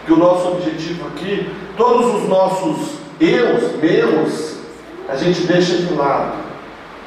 [0.04, 4.56] Que o nosso objetivo aqui, todos os nossos eus, meus,
[5.08, 6.34] a gente deixa de lado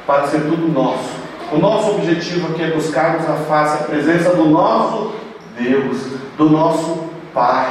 [0.06, 1.20] para ser tudo nosso.
[1.52, 5.12] O nosso objetivo aqui é buscarmos a face, a presença do nosso
[5.60, 5.98] Deus,
[6.36, 7.68] do nosso Pai.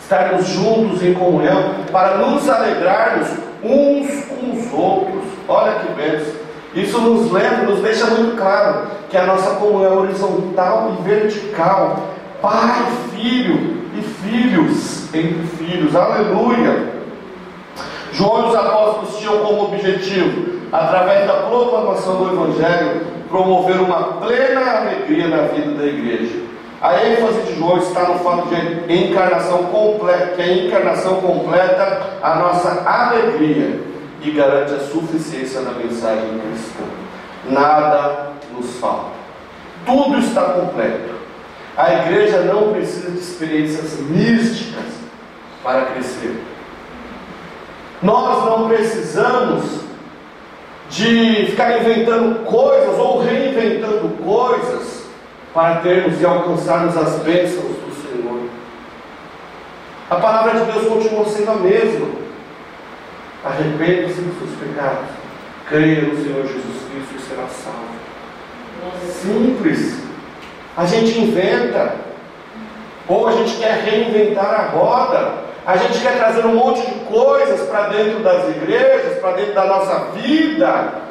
[0.00, 3.28] Estarmos juntos em comunhão para nos alegrarmos
[3.62, 5.24] uns com os outros.
[5.46, 6.32] Olha que bênção.
[6.74, 12.08] Isso nos lembra, nos deixa muito claro que a nossa comunhão é horizontal e vertical.
[12.40, 15.94] Pai, filho e filhos entre filhos.
[15.94, 16.98] Aleluia.
[18.12, 24.78] João e os apóstolos tinham como objetivo, através da proclamação do Evangelho, promover uma plena
[24.78, 26.47] alegria na vida da igreja.
[26.80, 32.36] A ênfase de João está no fato de encarnação completa, que a encarnação completa a
[32.36, 33.80] nossa alegria
[34.22, 36.84] e garante a suficiência da mensagem cristã.
[37.50, 39.10] Nada nos falta.
[39.84, 41.18] Tudo está completo.
[41.76, 44.84] A igreja não precisa de experiências místicas
[45.64, 46.40] para crescer.
[48.00, 49.80] Nós não precisamos
[50.90, 54.97] de ficar inventando coisas ou reinventando coisas
[55.52, 58.48] para termos e alcançarmos as bênçãos do Senhor.
[60.10, 62.08] A palavra de Deus continua sendo a mesma.
[63.44, 65.08] Arrependa-se dos seus pecados,
[65.68, 67.98] creia no Senhor Jesus Cristo e será salvo.
[69.10, 70.00] Simples.
[70.76, 71.96] A gente inventa,
[73.06, 75.34] ou a gente quer reinventar a roda,
[75.66, 79.66] a gente quer trazer um monte de coisas para dentro das igrejas, para dentro da
[79.66, 81.07] nossa vida,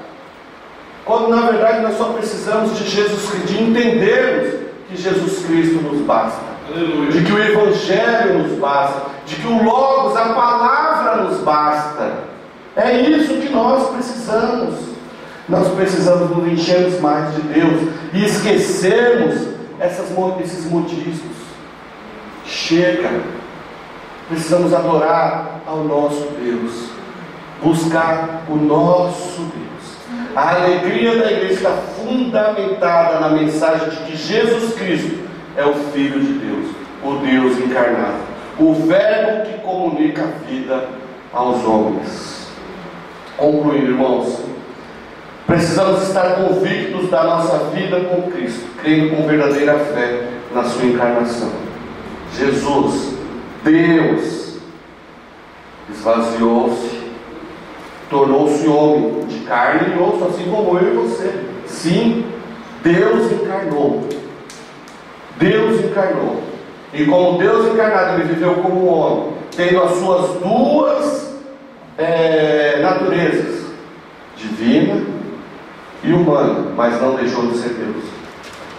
[1.07, 6.01] quando na verdade nós só precisamos de Jesus Cristo, de entendermos que Jesus Cristo nos
[6.01, 7.11] basta, Aleluia.
[7.11, 12.11] de que o Evangelho nos basta, de que o Logos, a palavra nos basta.
[12.75, 14.75] É isso que nós precisamos.
[15.49, 19.47] Nós precisamos nos enchermos mais de Deus e esquecermos
[19.79, 20.07] essas,
[20.43, 21.37] esses modismos.
[22.45, 23.21] Chega.
[24.27, 26.89] Precisamos adorar ao nosso Deus,
[27.63, 29.66] buscar o nosso Deus.
[30.37, 36.19] A alegria da igreja está fundamentada na mensagem de que Jesus Cristo é o Filho
[36.19, 36.67] de Deus,
[37.03, 38.19] o Deus encarnado,
[38.59, 40.89] o Verbo que comunica a vida
[41.33, 42.49] aos homens.
[43.35, 44.43] Concluindo, irmãos,
[45.47, 51.51] precisamos estar convictos da nossa vida com Cristo, crendo com verdadeira fé na Sua encarnação.
[52.37, 53.17] Jesus
[53.63, 54.59] Deus
[55.89, 57.06] esvaziou-se,
[58.09, 61.45] tornou-se homem de carne e osso, assim como eu e você.
[61.65, 62.25] Sim,
[62.83, 64.07] Deus encarnou.
[65.37, 66.41] Deus encarnou.
[66.93, 71.35] E como Deus encarnado, ele viveu como homem, tendo as suas duas
[71.97, 73.65] é, naturezas,
[74.35, 75.03] divina
[76.03, 78.17] e humana, mas não deixou de ser Deus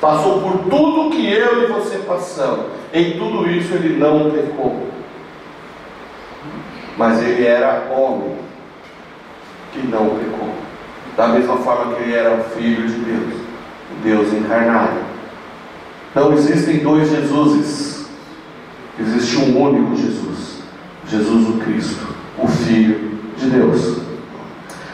[0.00, 2.66] passou por tudo que eu e você passamos.
[2.92, 4.86] Em tudo isso ele não pecou.
[6.96, 8.36] Mas ele era homem
[9.72, 10.54] que não pecou.
[11.16, 13.34] Da mesma forma que ele era o filho de Deus,
[14.02, 14.98] Deus encarnado.
[16.14, 18.06] Não existem dois Jesuses.
[19.00, 20.58] Existe um único Jesus,
[21.06, 23.98] Jesus o Cristo, o Filho de Deus.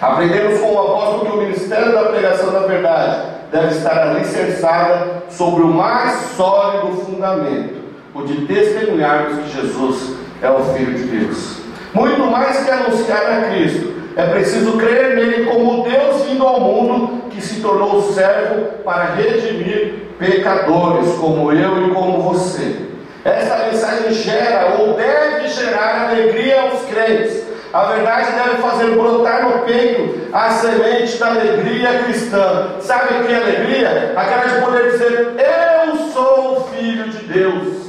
[0.00, 5.62] Aprendemos com o apóstolo que o ministério da pregação da verdade deve estar alicerçada sobre
[5.62, 7.76] o mais sólido fundamento,
[8.14, 11.58] o de testemunharmos que Jesus é o Filho de Deus.
[11.94, 17.24] Muito mais que anunciar a Cristo, é preciso crer nele como Deus vindo ao mundo,
[17.30, 22.76] que se tornou servo para redimir pecadores como eu e como você.
[23.24, 27.44] Essa mensagem gera ou deve gerar alegria aos crentes
[27.74, 32.76] a verdade deve fazer brotar no peito a semente da alegria cristã.
[32.78, 34.12] Sabe o que alegria?
[34.14, 37.83] Aquela de poder dizer: Eu sou filho de Deus.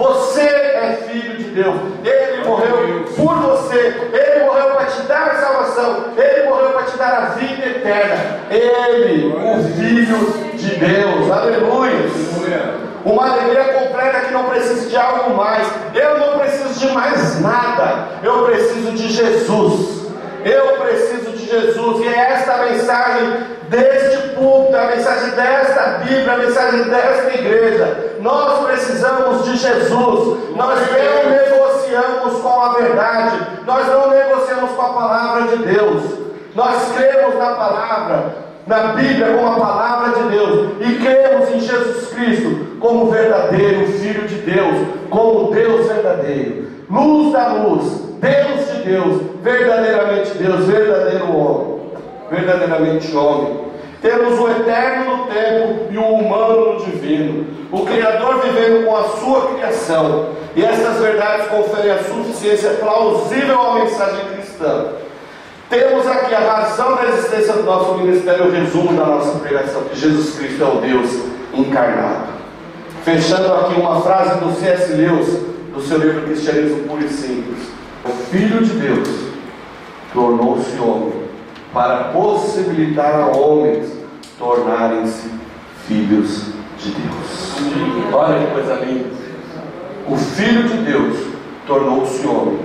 [0.00, 1.76] Você é filho de Deus.
[2.02, 3.94] Ele morreu por você.
[4.10, 6.06] Ele morreu para te dar salvação.
[6.16, 8.40] Ele morreu para te dar a vida eterna.
[8.50, 11.30] Ele, o Filho de Deus.
[11.30, 12.08] Aleluia.
[13.04, 15.68] Uma alegria completa que não precisa de algo mais.
[15.92, 18.08] Eu não preciso de mais nada.
[18.22, 19.99] Eu preciso de Jesus.
[20.44, 22.04] Eu preciso de Jesus.
[22.04, 28.16] E é esta a mensagem deste púlpito, a mensagem desta Bíblia, a mensagem desta igreja.
[28.20, 30.56] Nós precisamos de Jesus.
[30.56, 33.36] Nós não negociamos com a verdade.
[33.66, 36.02] Nós não negociamos com a palavra de Deus.
[36.54, 42.08] Nós cremos na palavra na Bíblia como a palavra de Deus e cremos em Jesus
[42.12, 49.22] Cristo como verdadeiro Filho de Deus, como Deus verdadeiro, luz da luz, Deus de Deus,
[49.42, 51.80] verdadeiramente Deus, verdadeiro homem,
[52.30, 53.70] verdadeiramente homem.
[54.02, 59.04] Temos o eterno no tempo e o humano no divino, o Criador vivendo com a
[59.04, 64.86] sua criação, e essas verdades conferem a suficiência plausível à mensagem cristã.
[65.68, 69.98] Temos aqui a razão da existência do nosso ministério, o resumo da nossa pregação, que
[69.98, 71.10] Jesus Cristo é o Deus
[71.54, 72.30] encarnado.
[73.04, 74.92] Fechando aqui uma frase do C.S.
[74.92, 75.28] Lewis,
[75.72, 77.79] do seu livro Cristianismo Puro e Simples.
[78.02, 79.08] O Filho de Deus
[80.12, 81.12] tornou-se homem
[81.70, 83.92] para possibilitar a homens
[84.38, 85.28] tornarem-se
[85.86, 86.46] filhos
[86.78, 88.14] de Deus.
[88.14, 89.10] Olha que coisa linda.
[90.08, 91.26] O Filho de Deus
[91.66, 92.58] tornou-se homem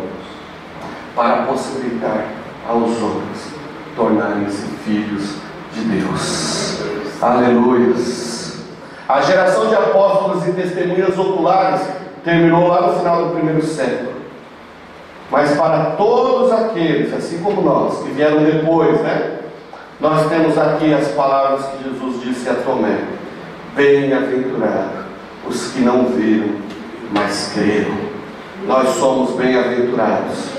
[1.14, 2.28] para possibilitar
[2.68, 3.54] aos homens
[3.94, 5.36] tornarem-se filhos
[5.74, 6.80] de Deus.
[7.22, 8.64] Aleluias.
[9.08, 11.82] A geração de apóstolos e testemunhas oculares
[12.24, 14.15] terminou lá no final do primeiro século.
[15.32, 19.40] Mas para todos aqueles, assim como nós, que vieram depois, né?
[20.00, 23.00] Nós temos aqui as palavras que Jesus disse a Tomé:
[23.76, 25.06] Bem-aventurado
[25.48, 26.50] os que não viram,
[27.12, 27.96] mas creram.
[28.68, 30.56] Nós somos bem-aventurados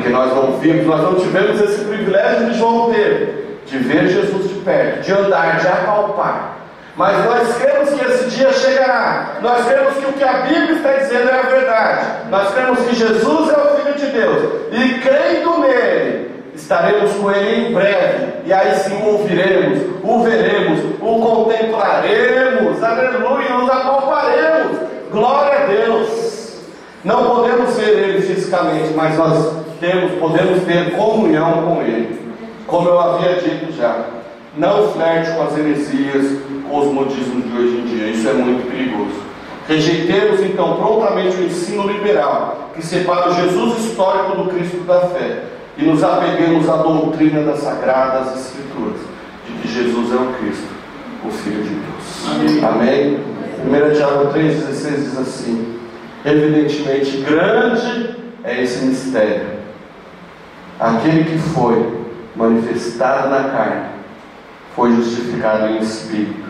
[0.00, 4.48] porque nós não vimos, nós não tivemos esse privilégio de João ter, de ver Jesus
[4.48, 6.59] de perto, de andar, de apalpar.
[7.00, 9.38] Mas nós cremos que esse dia chegará.
[9.40, 12.06] Nós cremos que o que a Bíblia está dizendo é a verdade.
[12.28, 14.52] Nós cremos que Jesus é o Filho de Deus.
[14.70, 18.32] E crendo nele, estaremos com ele em breve.
[18.44, 22.82] E aí sim o ouviremos, o veremos, o contemplaremos.
[22.82, 24.76] Aleluia, nos apalparemos.
[25.10, 26.60] Glória a Deus.
[27.02, 32.20] Não podemos ver ele fisicamente, mas nós temos, podemos ter comunhão com Ele.
[32.66, 34.04] Como eu havia dito já,
[34.56, 36.38] não flerte com as heresias,
[36.68, 39.30] com os modismos de hoje em dia, isso é muito perigoso.
[39.68, 45.44] Rejeitemos então prontamente o ensino liberal, que separa o Jesus histórico do Cristo da fé,
[45.78, 49.00] e nos apeguemos à doutrina das Sagradas Escrituras,
[49.46, 50.68] de que Jesus é o Cristo,
[51.24, 52.64] o Filho de Deus.
[52.64, 53.18] Amém?
[53.64, 53.90] Amém?
[53.90, 55.78] 1 Tiago 3,16 diz assim:
[56.24, 59.60] Evidentemente, grande é esse mistério
[60.80, 62.00] aquele que foi
[62.34, 63.88] manifestado na carne,
[64.74, 66.48] foi justificado em espírito,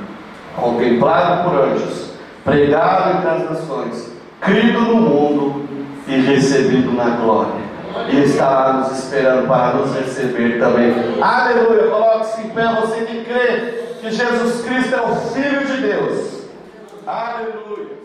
[0.57, 2.13] contemplado por anjos,
[2.45, 5.69] pregado entre as nações, crido no mundo
[6.07, 7.71] e recebido na glória.
[8.09, 10.93] E está nos esperando para nos receber também.
[11.21, 11.91] Aleluia!
[11.91, 16.45] Coloque-se em pé, você que crê que Jesus Cristo é o Filho de Deus.
[17.07, 18.01] Aleluia!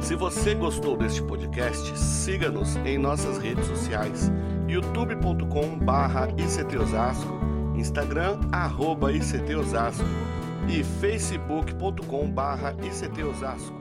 [0.00, 4.30] Se você gostou deste podcast, siga-nos em nossas redes sociais,
[4.70, 7.40] youtube.com/ictosasco,
[7.74, 10.06] Instagram arroba @ictosasco
[10.68, 13.79] e facebook.com/ictosasco.